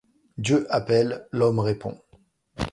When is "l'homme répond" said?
1.31-2.01